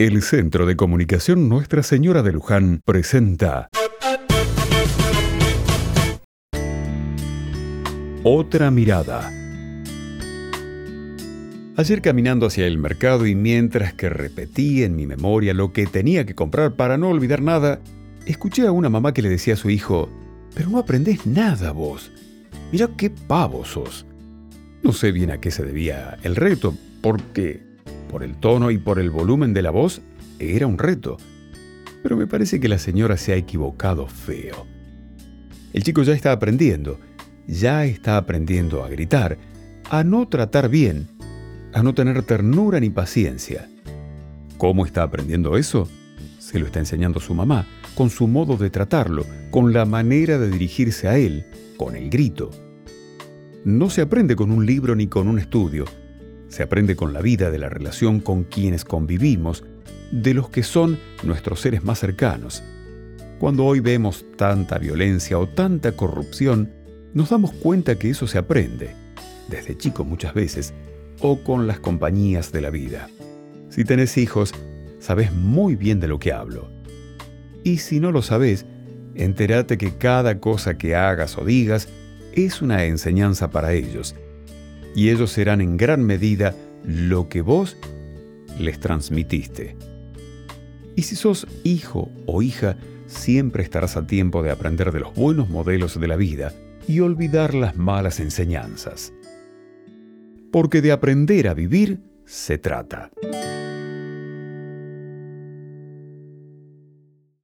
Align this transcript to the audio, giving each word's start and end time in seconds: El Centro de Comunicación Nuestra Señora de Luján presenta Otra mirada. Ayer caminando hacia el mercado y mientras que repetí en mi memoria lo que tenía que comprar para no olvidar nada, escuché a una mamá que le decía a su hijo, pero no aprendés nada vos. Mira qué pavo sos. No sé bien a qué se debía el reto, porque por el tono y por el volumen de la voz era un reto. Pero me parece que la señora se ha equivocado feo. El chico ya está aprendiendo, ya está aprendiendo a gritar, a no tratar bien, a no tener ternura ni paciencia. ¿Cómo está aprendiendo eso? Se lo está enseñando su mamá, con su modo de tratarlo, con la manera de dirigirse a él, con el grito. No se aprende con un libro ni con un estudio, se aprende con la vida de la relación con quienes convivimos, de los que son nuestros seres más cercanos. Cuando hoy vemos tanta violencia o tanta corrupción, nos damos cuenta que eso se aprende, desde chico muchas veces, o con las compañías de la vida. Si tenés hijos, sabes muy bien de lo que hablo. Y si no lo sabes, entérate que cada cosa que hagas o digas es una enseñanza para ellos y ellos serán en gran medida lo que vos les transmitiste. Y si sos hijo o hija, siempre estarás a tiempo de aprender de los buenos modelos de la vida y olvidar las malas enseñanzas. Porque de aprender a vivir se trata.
El 0.00 0.22
Centro 0.22 0.64
de 0.64 0.76
Comunicación 0.76 1.48
Nuestra 1.48 1.82
Señora 1.82 2.22
de 2.22 2.30
Luján 2.30 2.82
presenta 2.84 3.68
Otra 8.22 8.70
mirada. 8.70 9.28
Ayer 11.76 12.00
caminando 12.00 12.46
hacia 12.46 12.68
el 12.68 12.78
mercado 12.78 13.26
y 13.26 13.34
mientras 13.34 13.92
que 13.92 14.08
repetí 14.08 14.84
en 14.84 14.94
mi 14.94 15.08
memoria 15.08 15.52
lo 15.52 15.72
que 15.72 15.88
tenía 15.88 16.24
que 16.24 16.36
comprar 16.36 16.76
para 16.76 16.96
no 16.96 17.08
olvidar 17.08 17.42
nada, 17.42 17.80
escuché 18.24 18.68
a 18.68 18.70
una 18.70 18.90
mamá 18.90 19.12
que 19.12 19.22
le 19.22 19.30
decía 19.30 19.54
a 19.54 19.56
su 19.56 19.68
hijo, 19.68 20.08
pero 20.54 20.70
no 20.70 20.78
aprendés 20.78 21.26
nada 21.26 21.72
vos. 21.72 22.12
Mira 22.70 22.88
qué 22.96 23.10
pavo 23.10 23.64
sos. 23.64 24.06
No 24.80 24.92
sé 24.92 25.10
bien 25.10 25.32
a 25.32 25.40
qué 25.40 25.50
se 25.50 25.64
debía 25.64 26.18
el 26.22 26.36
reto, 26.36 26.72
porque 27.02 27.67
por 28.08 28.22
el 28.22 28.36
tono 28.36 28.70
y 28.70 28.78
por 28.78 28.98
el 28.98 29.10
volumen 29.10 29.54
de 29.54 29.62
la 29.62 29.70
voz 29.70 30.02
era 30.38 30.66
un 30.66 30.78
reto. 30.78 31.18
Pero 32.02 32.16
me 32.16 32.26
parece 32.26 32.58
que 32.58 32.68
la 32.68 32.78
señora 32.78 33.16
se 33.16 33.32
ha 33.32 33.36
equivocado 33.36 34.06
feo. 34.06 34.66
El 35.72 35.82
chico 35.82 36.02
ya 36.02 36.14
está 36.14 36.32
aprendiendo, 36.32 36.98
ya 37.46 37.84
está 37.84 38.16
aprendiendo 38.16 38.82
a 38.82 38.88
gritar, 38.88 39.38
a 39.90 40.02
no 40.02 40.26
tratar 40.28 40.68
bien, 40.68 41.08
a 41.72 41.82
no 41.82 41.94
tener 41.94 42.22
ternura 42.22 42.80
ni 42.80 42.90
paciencia. 42.90 43.68
¿Cómo 44.56 44.86
está 44.86 45.02
aprendiendo 45.02 45.56
eso? 45.56 45.88
Se 46.38 46.58
lo 46.58 46.66
está 46.66 46.78
enseñando 46.78 47.20
su 47.20 47.34
mamá, 47.34 47.66
con 47.94 48.10
su 48.10 48.26
modo 48.26 48.56
de 48.56 48.70
tratarlo, 48.70 49.24
con 49.50 49.72
la 49.72 49.84
manera 49.84 50.38
de 50.38 50.50
dirigirse 50.50 51.08
a 51.08 51.18
él, 51.18 51.46
con 51.76 51.94
el 51.94 52.10
grito. 52.10 52.50
No 53.64 53.90
se 53.90 54.02
aprende 54.02 54.34
con 54.34 54.50
un 54.50 54.64
libro 54.64 54.94
ni 54.94 55.08
con 55.08 55.28
un 55.28 55.38
estudio, 55.38 55.84
se 56.48 56.62
aprende 56.62 56.96
con 56.96 57.12
la 57.12 57.20
vida 57.20 57.50
de 57.50 57.58
la 57.58 57.68
relación 57.68 58.20
con 58.20 58.44
quienes 58.44 58.84
convivimos, 58.84 59.64
de 60.10 60.34
los 60.34 60.48
que 60.48 60.62
son 60.62 60.98
nuestros 61.22 61.60
seres 61.60 61.84
más 61.84 61.98
cercanos. 61.98 62.62
Cuando 63.38 63.64
hoy 63.64 63.80
vemos 63.80 64.24
tanta 64.36 64.78
violencia 64.78 65.38
o 65.38 65.46
tanta 65.46 65.92
corrupción, 65.92 66.72
nos 67.14 67.30
damos 67.30 67.52
cuenta 67.52 67.98
que 67.98 68.10
eso 68.10 68.26
se 68.26 68.38
aprende, 68.38 68.90
desde 69.48 69.76
chico 69.76 70.04
muchas 70.04 70.34
veces, 70.34 70.74
o 71.20 71.42
con 71.42 71.66
las 71.66 71.80
compañías 71.80 72.52
de 72.52 72.60
la 72.62 72.70
vida. 72.70 73.08
Si 73.68 73.84
tenés 73.84 74.16
hijos, 74.16 74.54
sabes 74.98 75.32
muy 75.32 75.76
bien 75.76 76.00
de 76.00 76.08
lo 76.08 76.18
que 76.18 76.32
hablo. 76.32 76.70
Y 77.62 77.78
si 77.78 78.00
no 78.00 78.12
lo 78.12 78.22
sabes, 78.22 78.64
entérate 79.14 79.78
que 79.78 79.96
cada 79.96 80.40
cosa 80.40 80.78
que 80.78 80.94
hagas 80.96 81.36
o 81.38 81.44
digas 81.44 81.88
es 82.32 82.62
una 82.62 82.84
enseñanza 82.84 83.50
para 83.50 83.72
ellos 83.72 84.14
y 84.98 85.10
ellos 85.10 85.30
serán 85.30 85.60
en 85.60 85.76
gran 85.76 86.04
medida 86.04 86.56
lo 86.84 87.28
que 87.28 87.40
vos 87.40 87.76
les 88.58 88.80
transmitiste. 88.80 89.76
Y 90.96 91.02
si 91.02 91.14
sos 91.14 91.46
hijo 91.62 92.10
o 92.26 92.42
hija, 92.42 92.76
siempre 93.06 93.62
estarás 93.62 93.96
a 93.96 94.08
tiempo 94.08 94.42
de 94.42 94.50
aprender 94.50 94.90
de 94.90 94.98
los 94.98 95.14
buenos 95.14 95.48
modelos 95.50 96.00
de 96.00 96.08
la 96.08 96.16
vida 96.16 96.52
y 96.88 96.98
olvidar 96.98 97.54
las 97.54 97.76
malas 97.76 98.18
enseñanzas. 98.18 99.12
Porque 100.50 100.82
de 100.82 100.90
aprender 100.90 101.46
a 101.46 101.54
vivir 101.54 102.00
se 102.24 102.58
trata. 102.58 103.12